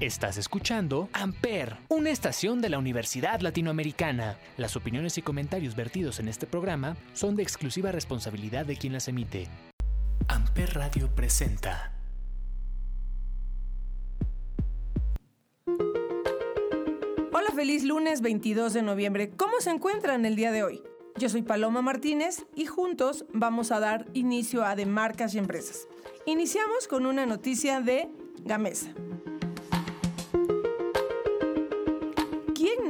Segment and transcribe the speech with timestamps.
[0.00, 4.38] Estás escuchando Amper, una estación de la Universidad Latinoamericana.
[4.56, 9.08] Las opiniones y comentarios vertidos en este programa son de exclusiva responsabilidad de quien las
[9.08, 9.46] emite.
[10.26, 11.92] Amper Radio presenta.
[17.30, 19.28] Hola, feliz lunes 22 de noviembre.
[19.36, 20.82] ¿Cómo se encuentran el día de hoy?
[21.18, 25.86] Yo soy Paloma Martínez y juntos vamos a dar inicio a De Marcas y Empresas.
[26.24, 28.08] Iniciamos con una noticia de
[28.46, 28.94] Gamesa.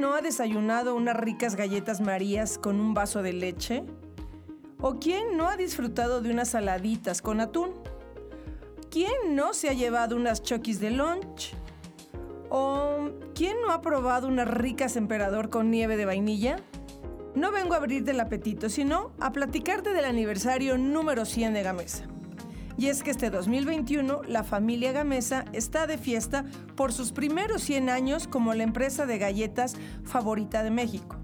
[0.01, 3.83] No ha desayunado unas ricas galletas marías con un vaso de leche?
[4.79, 7.69] ¿O quién no ha disfrutado de unas saladitas con atún?
[8.89, 11.53] ¿Quién no se ha llevado unas chokis de lunch?
[12.49, 16.55] ¿O quién no ha probado unas ricas emperador con nieve de vainilla?
[17.35, 22.07] No vengo a abrirte el apetito, sino a platicarte del aniversario número 100 de Gamesa.
[22.77, 27.89] Y es que este 2021 la familia Gamesa está de fiesta por sus primeros 100
[27.89, 31.17] años como la empresa de galletas favorita de México.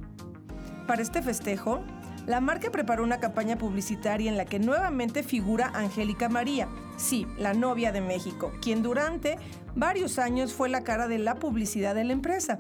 [0.88, 1.84] Para este festejo,
[2.26, 7.54] la marca preparó una campaña publicitaria en la que nuevamente figura Angélica María, sí, la
[7.54, 9.38] novia de México, quien durante
[9.76, 12.60] varios años fue la cara de la publicidad de la empresa.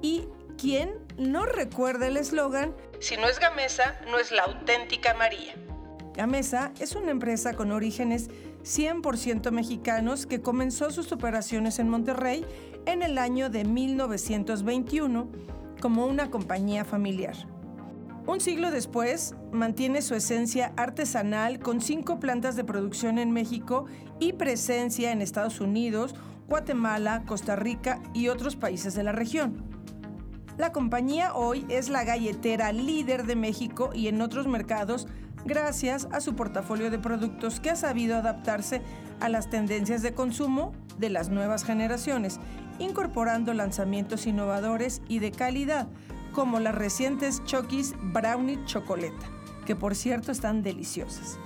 [0.00, 5.54] Y quien no recuerda el eslogan, si no es Gamesa, no es la auténtica María.
[6.20, 8.28] Gamesa es una empresa con orígenes
[8.62, 12.44] 100% mexicanos que comenzó sus operaciones en Monterrey
[12.84, 15.30] en el año de 1921
[15.80, 17.34] como una compañía familiar.
[18.26, 23.86] Un siglo después, mantiene su esencia artesanal con cinco plantas de producción en México
[24.18, 26.14] y presencia en Estados Unidos,
[26.50, 29.64] Guatemala, Costa Rica y otros países de la región.
[30.58, 35.06] La compañía hoy es la galletera líder de México y en otros mercados
[35.44, 38.82] gracias a su portafolio de productos que ha sabido adaptarse
[39.20, 42.38] a las tendencias de consumo de las nuevas generaciones,
[42.78, 45.88] incorporando lanzamientos innovadores y de calidad,
[46.32, 49.26] como las recientes Chokis Brownie Chocoleta,
[49.66, 51.38] que por cierto están deliciosas.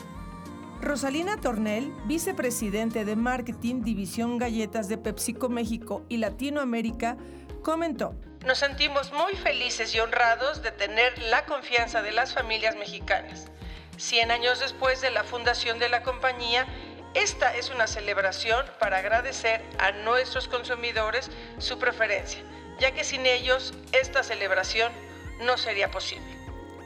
[0.81, 7.17] Rosalina Tornel, vicepresidente de Marketing División Galletas de PepsiCo México y Latinoamérica,
[7.63, 13.51] comentó, Nos sentimos muy felices y honrados de tener la confianza de las familias mexicanas
[13.97, 16.67] 100 años después de la fundación de la compañía,
[17.15, 22.43] esta es una celebración para agradecer a nuestros consumidores su preferencia,
[22.81, 24.93] ya que sin ellos esta celebración
[25.41, 26.35] no sería posible.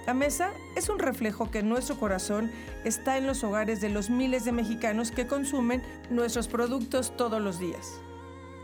[0.06, 2.50] La mesa es un reflejo que nuestro corazón
[2.84, 7.58] está en los hogares de los miles de mexicanos que consumen nuestros productos todos los
[7.58, 8.00] días.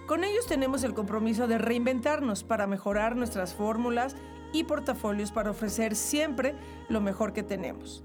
[0.07, 4.17] Con ellos tenemos el compromiso de reinventarnos para mejorar nuestras fórmulas
[4.53, 6.55] y portafolios para ofrecer siempre
[6.89, 8.03] lo mejor que tenemos.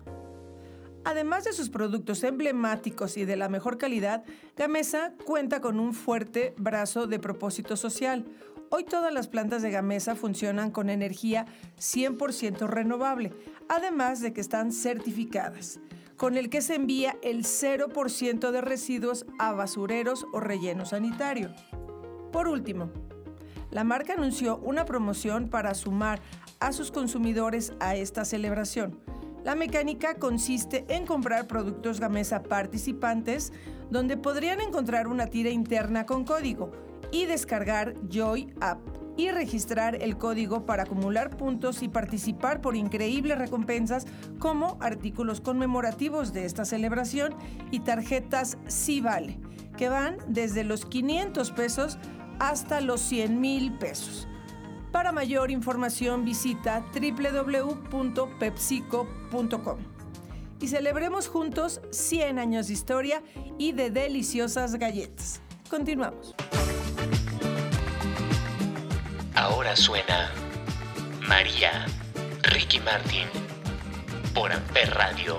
[1.05, 4.23] Además de sus productos emblemáticos y de la mejor calidad,
[4.57, 8.25] Gamesa cuenta con un fuerte brazo de propósito social.
[8.69, 11.45] Hoy todas las plantas de Gamesa funcionan con energía
[11.79, 13.33] 100% renovable,
[13.69, 15.79] además de que están certificadas,
[16.17, 21.49] con el que se envía el 0% de residuos a basureros o relleno sanitario.
[22.31, 22.91] Por último,
[23.71, 26.21] la marca anunció una promoción para sumar
[26.59, 28.99] a sus consumidores a esta celebración.
[29.49, 33.51] La mecánica consiste en comprar productos Gamesa participantes
[33.89, 36.71] donde podrían encontrar una tira interna con código
[37.11, 38.77] y descargar Joy App
[39.17, 44.05] y registrar el código para acumular puntos y participar por increíbles recompensas
[44.37, 47.33] como artículos conmemorativos de esta celebración
[47.71, 49.39] y tarjetas Sí Vale,
[49.75, 51.97] que van desde los 500 pesos
[52.37, 54.27] hasta los 100 mil pesos.
[54.91, 59.77] Para mayor información visita www.pepsico.com
[60.61, 63.21] y celebremos juntos 100 años de historia
[63.57, 65.41] y de deliciosas galletas.
[65.69, 66.35] Continuamos.
[69.35, 70.31] Ahora suena
[71.27, 71.85] María
[72.43, 73.27] Ricky Martin
[74.33, 75.37] por Amper Radio.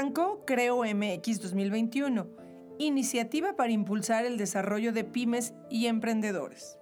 [0.00, 2.26] Arrancó Creo MX 2021,
[2.78, 6.78] iniciativa para impulsar el desarrollo de pymes y emprendedores.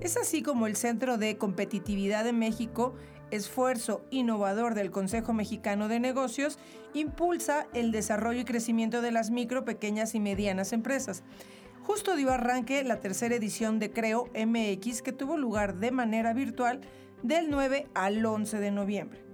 [0.00, 2.94] Es así como el Centro de Competitividad de México,
[3.32, 6.60] esfuerzo innovador del Consejo Mexicano de Negocios,
[6.94, 11.24] impulsa el desarrollo y crecimiento de las micro, pequeñas y medianas empresas.
[11.82, 16.80] Justo dio arranque la tercera edición de Creo MX que tuvo lugar de manera virtual
[17.24, 19.30] del 9 al 11 de noviembre.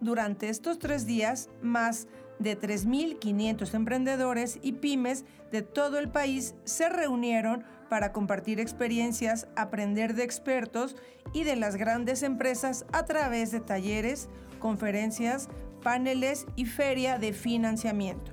[0.00, 2.06] Durante estos tres días, más
[2.38, 10.14] de 3.500 emprendedores y pymes de todo el país se reunieron para compartir experiencias, aprender
[10.14, 10.96] de expertos
[11.32, 14.28] y de las grandes empresas a través de talleres,
[14.58, 15.48] conferencias,
[15.82, 18.32] paneles y feria de financiamiento.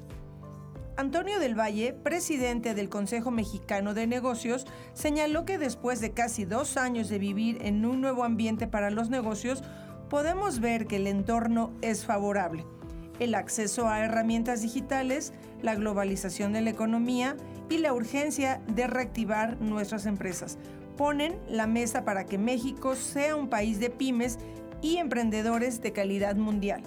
[0.96, 6.78] Antonio del Valle, presidente del Consejo Mexicano de Negocios, señaló que después de casi dos
[6.78, 9.64] años de vivir en un nuevo ambiente para los negocios,
[10.10, 12.64] podemos ver que el entorno es favorable.
[13.24, 17.38] El acceso a herramientas digitales, la globalización de la economía
[17.70, 20.58] y la urgencia de reactivar nuestras empresas
[20.98, 24.40] ponen la mesa para que México sea un país de pymes
[24.82, 26.84] y emprendedores de calidad mundial.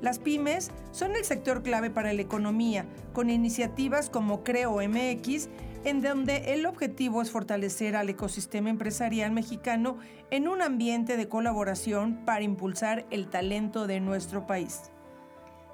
[0.00, 5.50] Las pymes son el sector clave para la economía, con iniciativas como Creo MX
[5.84, 9.98] en donde el objetivo es fortalecer al ecosistema empresarial mexicano
[10.30, 14.90] en un ambiente de colaboración para impulsar el talento de nuestro país.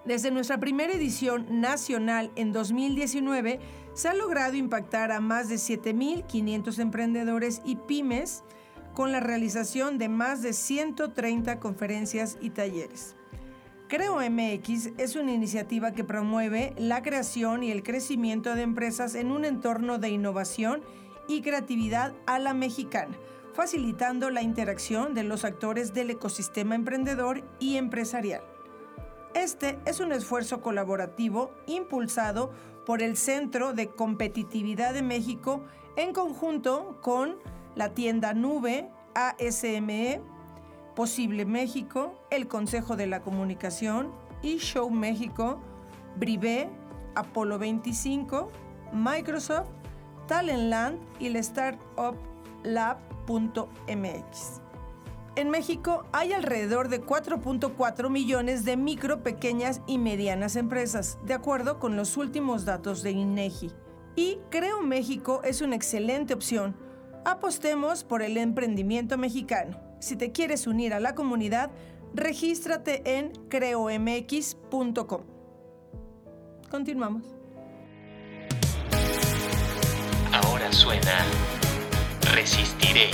[0.04, 3.58] Desde nuestra primera edición nacional en 2019,
[3.94, 8.44] se ha logrado impactar a más de 7.500 emprendedores y pymes
[8.94, 13.15] con la realización de más de 130 conferencias y talleres.
[13.88, 19.30] Creo MX es una iniciativa que promueve la creación y el crecimiento de empresas en
[19.30, 20.82] un entorno de innovación
[21.28, 23.16] y creatividad a la mexicana,
[23.52, 28.42] facilitando la interacción de los actores del ecosistema emprendedor y empresarial.
[29.34, 32.50] Este es un esfuerzo colaborativo impulsado
[32.86, 35.62] por el Centro de Competitividad de México
[35.94, 37.36] en conjunto con
[37.76, 40.22] la tienda Nube, ASME,
[40.96, 44.12] Posible México, el Consejo de la Comunicación,
[44.42, 45.60] eShow México,
[46.16, 46.70] Brivé,
[47.14, 48.50] Apolo 25,
[48.94, 49.68] Microsoft,
[50.26, 52.16] Talentland y la Startup
[52.64, 54.62] Lab.mx.
[55.36, 61.78] En México hay alrededor de 4.4 millones de micro, pequeñas y medianas empresas, de acuerdo
[61.78, 63.70] con los últimos datos de INEGI.
[64.14, 66.74] Y Creo México es una excelente opción.
[67.26, 69.85] Apostemos por el emprendimiento mexicano.
[69.98, 71.70] Si te quieres unir a la comunidad,
[72.14, 75.22] regístrate en creomx.com.
[76.70, 77.24] Continuamos.
[80.32, 81.24] Ahora suena
[82.34, 83.10] Resistiré.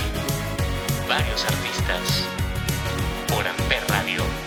[1.09, 2.27] Varios artistas
[3.29, 4.42] por Amper Radio.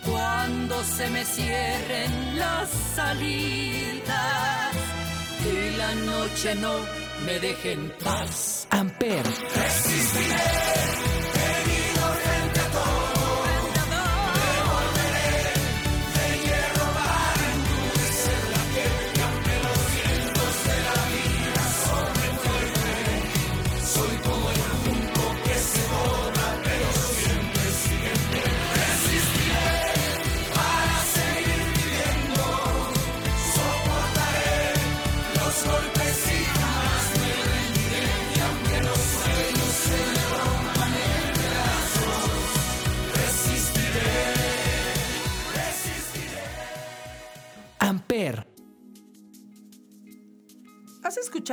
[0.04, 4.76] Cuando se me cierren las salidas
[5.50, 6.72] y la noche no
[7.24, 8.66] me deje en paz.
[8.70, 10.61] Amper, Amper.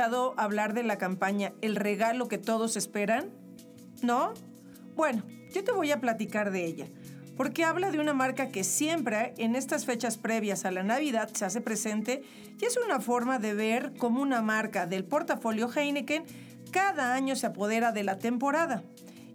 [0.00, 3.30] Hablar de la campaña El regalo que todos esperan?
[4.02, 4.32] ¿No?
[4.96, 6.86] Bueno, yo te voy a platicar de ella,
[7.36, 11.44] porque habla de una marca que siempre en estas fechas previas a la Navidad se
[11.44, 12.22] hace presente
[12.60, 16.24] y es una forma de ver cómo una marca del portafolio Heineken
[16.70, 18.82] cada año se apodera de la temporada.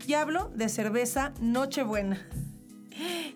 [0.08, 2.28] Y hablo de cerveza Nochebuena.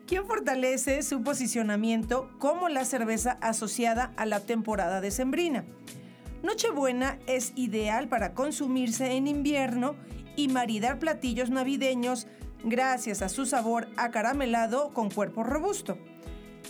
[0.08, 5.66] ¿Quién fortalece su posicionamiento como la cerveza asociada a la temporada decembrina?
[6.44, 9.96] Nochebuena es ideal para consumirse en invierno
[10.36, 12.28] y maridar platillos navideños
[12.64, 15.98] gracias a su sabor acaramelado con cuerpo robusto.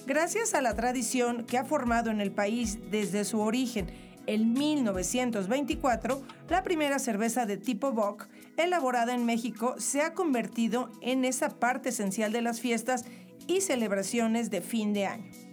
[0.08, 3.88] Gracias a la tradición que ha formado en el país desde su origen
[4.30, 11.26] en 1924, la primera cerveza de tipo Bock, elaborada en México, se ha convertido en
[11.26, 13.06] esa parte esencial de las fiestas
[13.48, 15.49] y celebraciones de fin de año.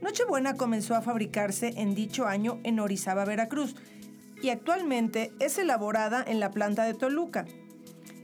[0.00, 3.74] Nochebuena comenzó a fabricarse en dicho año en Orizaba, Veracruz,
[4.40, 7.46] y actualmente es elaborada en la planta de Toluca.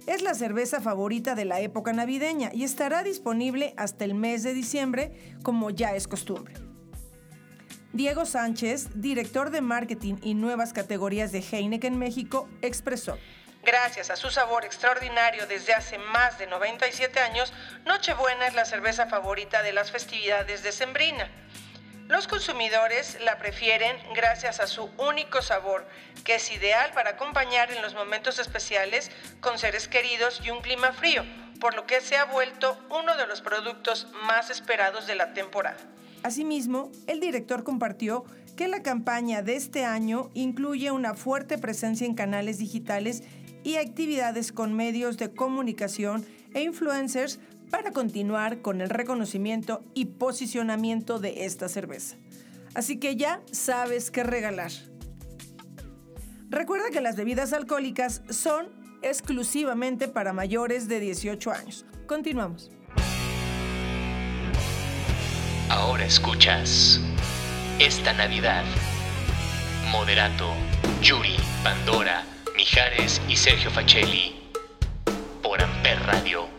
[0.07, 4.55] Es la cerveza favorita de la época navideña y estará disponible hasta el mes de
[4.55, 6.55] diciembre, como ya es costumbre.
[7.93, 13.19] Diego Sánchez, director de marketing y nuevas categorías de Heineken México, expresó.
[13.65, 17.53] Gracias a su sabor extraordinario desde hace más de 97 años,
[17.87, 21.31] Nochebuena es la cerveza favorita de las festividades de Sembrina.
[22.09, 25.87] Los consumidores la prefieren gracias a su único sabor,
[26.23, 30.93] que es ideal para acompañar en los momentos especiales con seres queridos y un clima
[30.93, 31.23] frío,
[31.61, 35.79] por lo que se ha vuelto uno de los productos más esperados de la temporada.
[36.23, 42.15] Asimismo, el director compartió que la campaña de este año incluye una fuerte presencia en
[42.15, 43.23] canales digitales
[43.63, 47.41] y actividades con medios de comunicación e influencers
[47.75, 52.15] para continuar con el reconocimiento y posicionamiento de esta cerveza.
[52.73, 54.71] Así que ya sabes qué regalar.
[56.51, 58.69] Recuerda que las bebidas alcohólicas son
[59.03, 61.85] exclusivamente para mayores de 18 años.
[62.07, 62.71] Continuamos.
[65.69, 67.01] Ahora escuchas
[67.81, 68.65] esta Navidad.
[69.91, 70.53] Moderato,
[71.03, 71.35] Yuri,
[71.65, 72.23] Pandora,
[72.57, 74.37] Mijares y Sergio Facelli.
[75.43, 76.54] Por Amper Radio.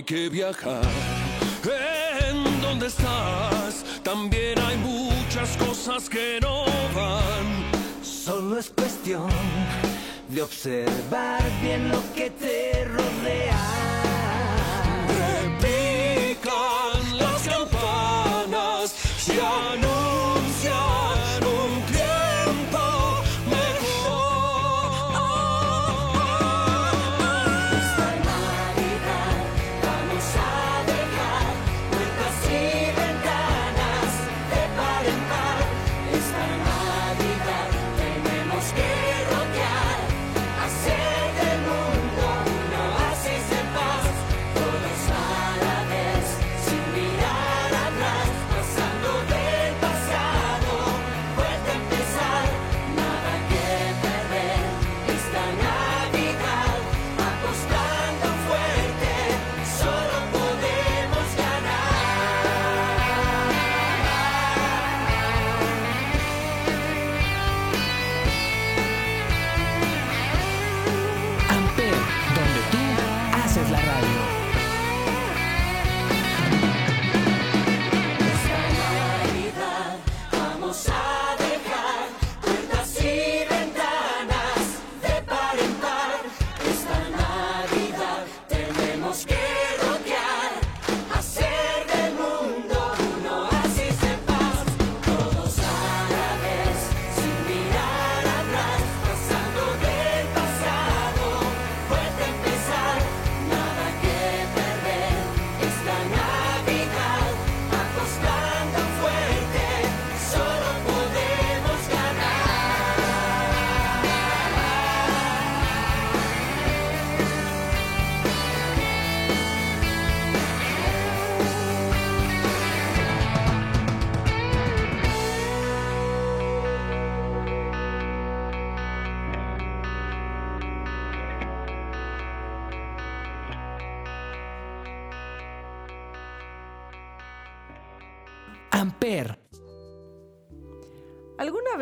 [0.00, 0.82] Hay que viajar.
[2.26, 3.84] ¿En dónde estás?
[4.02, 7.70] También hay muchas cosas que no van.
[8.02, 9.28] Solo es cuestión
[10.28, 14.09] de observar bien lo que te rodea.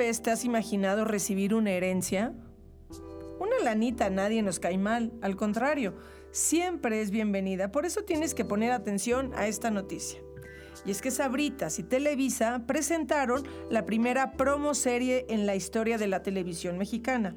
[0.09, 2.33] Vez te has imaginado recibir una herencia?
[3.39, 5.97] Una lanita a nadie nos cae mal, al contrario,
[6.31, 7.71] siempre es bienvenida.
[7.71, 10.19] Por eso tienes que poner atención a esta noticia.
[10.87, 16.07] Y es que Sabritas y Televisa presentaron la primera promo serie en la historia de
[16.07, 17.37] la televisión mexicana,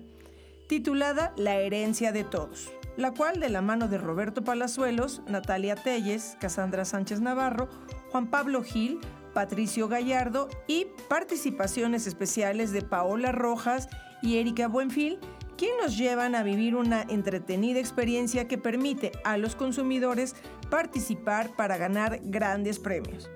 [0.69, 6.37] titulada La herencia de todos, la cual de la mano de Roberto Palazuelos, Natalia Telles,
[6.39, 7.67] Cassandra Sánchez Navarro,
[8.11, 9.01] Juan Pablo Gil,
[9.33, 13.87] Patricio Gallardo y participaciones especiales de Paola Rojas
[14.21, 15.19] y Erika Buenfil,
[15.57, 20.35] quien nos llevan a vivir una entretenida experiencia que permite a los consumidores
[20.69, 23.29] participar para ganar grandes premios.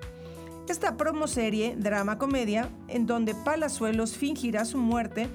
[0.68, 5.28] Esta promo serie, drama comedia, en donde Palazuelos fingirá su muerte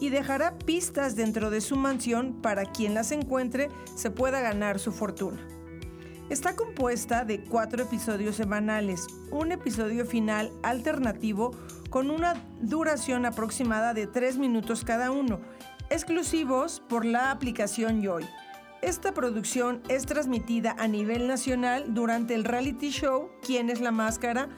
[0.00, 4.90] y dejará pistas dentro de su mansión para quien las encuentre se pueda ganar su
[4.90, 5.46] fortuna.
[6.32, 11.50] Está compuesta de cuatro episodios semanales, un episodio final alternativo
[11.90, 15.40] con una duración aproximada de tres minutos cada uno,
[15.90, 18.24] exclusivos por la aplicación Joy.
[18.80, 24.48] Esta producción es transmitida a nivel nacional durante el reality show ¿Quién es la máscara?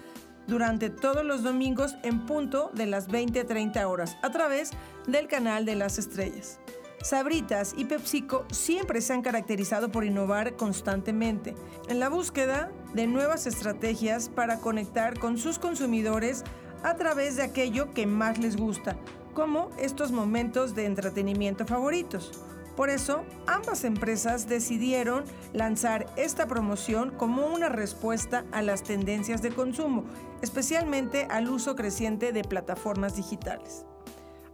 [0.46, 4.70] durante todos los domingos en punto de las 20-30 horas a través
[5.08, 6.60] del canal de las estrellas.
[7.05, 11.55] Sabritas y PepsiCo siempre se han caracterizado por innovar constantemente
[11.87, 16.45] en la búsqueda de nuevas estrategias para conectar con sus consumidores
[16.83, 18.97] a través de aquello que más les gusta,
[19.35, 22.33] como estos momentos de entretenimiento favoritos.
[22.75, 29.51] Por eso, ambas empresas decidieron lanzar esta promoción como una respuesta a las tendencias de
[29.51, 30.05] consumo,
[30.40, 33.85] especialmente al uso creciente de plataformas digitales.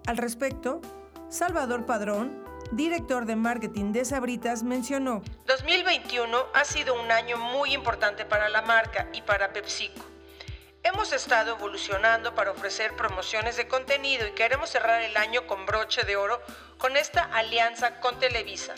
[0.07, 0.81] Al respecto,
[1.31, 8.25] Salvador Padrón, director de marketing de Sabritas, mencionó, 2021 ha sido un año muy importante
[8.25, 10.05] para la marca y para PepsiCo.
[10.83, 16.03] Hemos estado evolucionando para ofrecer promociones de contenido y queremos cerrar el año con broche
[16.03, 16.43] de oro
[16.79, 18.75] con esta alianza con Televisa.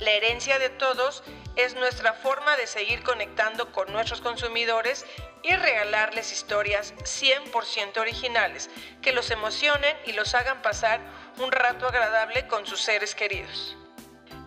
[0.00, 1.22] La herencia de todos
[1.54, 5.04] es nuestra forma de seguir conectando con nuestros consumidores
[5.42, 8.70] y regalarles historias 100% originales
[9.02, 11.00] que los emocionen y los hagan pasar
[11.38, 13.76] un rato agradable con sus seres queridos.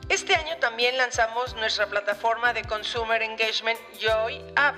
[0.10, 4.76] Este año también lanzamos nuestra plataforma de Consumer Engagement Joy App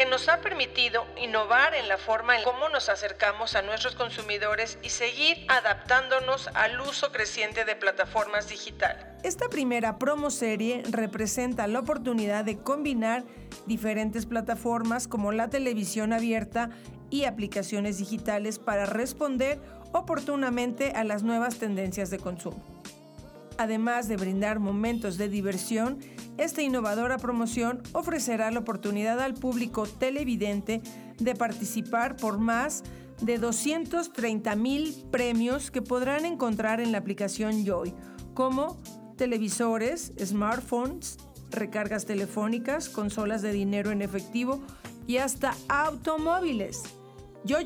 [0.00, 4.78] que nos ha permitido innovar en la forma en cómo nos acercamos a nuestros consumidores
[4.82, 9.04] y seguir adaptándonos al uso creciente de plataformas digitales.
[9.22, 13.24] Esta primera promo serie representa la oportunidad de combinar
[13.66, 16.70] diferentes plataformas como la televisión abierta
[17.10, 19.60] y aplicaciones digitales para responder
[19.92, 22.62] oportunamente a las nuevas tendencias de consumo.
[23.58, 25.98] Además de brindar momentos de diversión,
[26.38, 30.80] esta innovadora promoción ofrecerá la oportunidad al público televidente
[31.18, 32.82] de participar por más
[33.20, 37.92] de 230 mil premios que podrán encontrar en la aplicación Joy,
[38.32, 38.78] como
[39.18, 41.18] televisores, smartphones,
[41.50, 44.62] recargas telefónicas, consolas de dinero en efectivo
[45.06, 46.82] y hasta automóviles.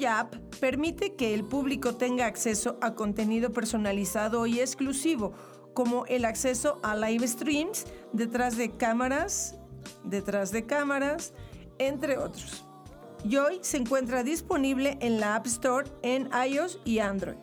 [0.08, 5.32] App permite que el público tenga acceso a contenido personalizado y exclusivo,
[5.74, 9.56] como el acceso a live streams detrás de cámaras,
[10.04, 11.32] detrás de cámaras,
[11.78, 12.64] entre otros.
[13.28, 17.36] Joy se encuentra disponible en la App Store en iOS y Android.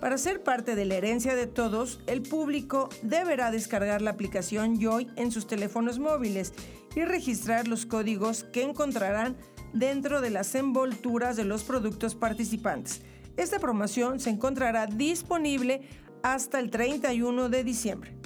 [0.00, 5.10] Para ser parte de la herencia de todos, el público deberá descargar la aplicación Joy
[5.16, 6.52] en sus teléfonos móviles
[6.94, 9.36] y registrar los códigos que encontrarán
[9.72, 13.02] dentro de las envolturas de los productos participantes.
[13.36, 15.82] Esta promoción se encontrará disponible
[16.22, 18.16] hasta el 31 de diciembre.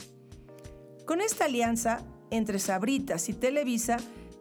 [1.04, 3.96] Con esta alianza entre Sabritas y Televisa,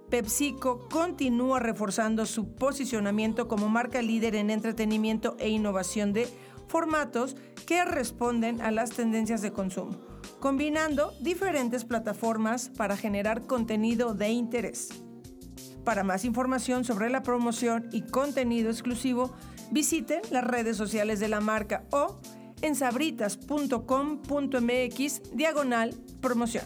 [0.10, 6.28] PepsiCo continúa reforzando su posicionamiento como marca líder en entretenimiento e innovación de
[6.68, 7.36] formatos
[7.66, 10.00] que responden a las tendencias de consumo,
[10.40, 14.90] combinando diferentes plataformas para generar contenido de interés.
[15.84, 19.34] Para más información sobre la promoción y contenido exclusivo,
[19.72, 22.20] visiten las redes sociales de la marca o
[22.62, 26.65] en sabritas.com.mx diagonal promoción.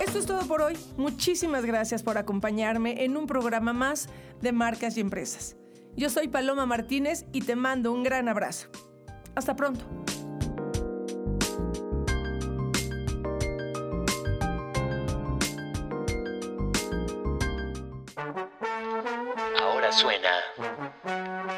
[0.00, 0.76] Esto es todo por hoy.
[0.96, 4.08] Muchísimas gracias por acompañarme en un programa más
[4.40, 5.56] de marcas y empresas.
[5.96, 8.68] Yo soy Paloma Martínez y te mando un gran abrazo.
[9.34, 9.84] Hasta pronto.
[19.96, 20.42] Suena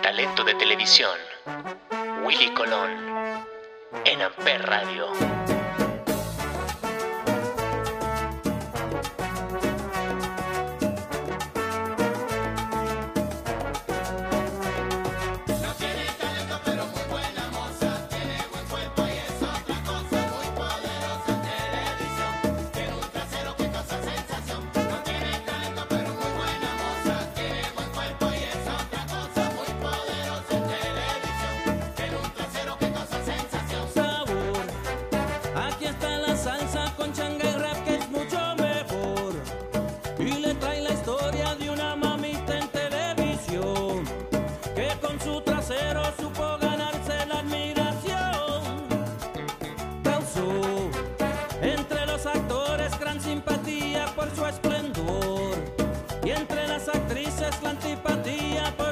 [0.01, 1.19] talento de televisión.
[2.23, 3.45] Willy Colón
[4.05, 5.09] en Amper Radio.
[57.49, 58.88] es la antipatía.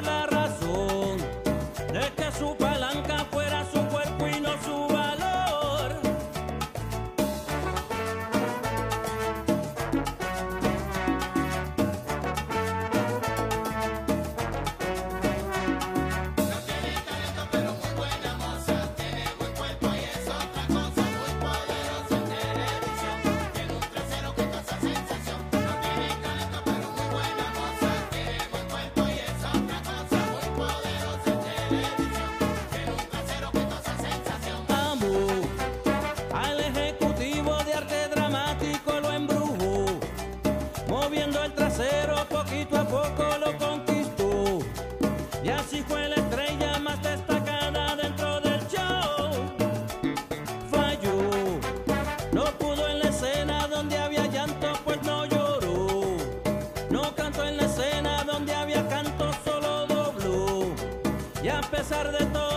[61.89, 62.56] Preciosa.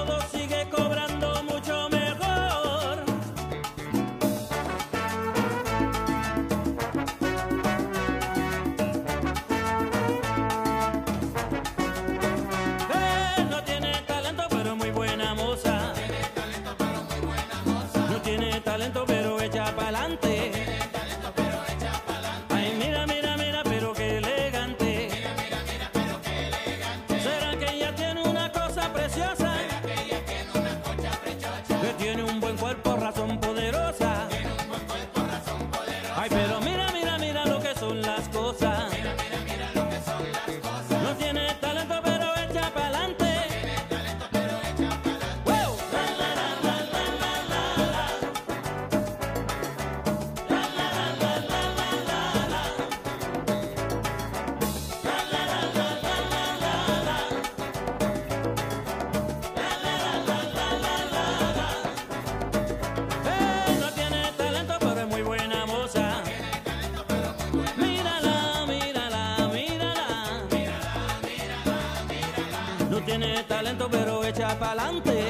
[74.70, 75.29] pa'lante.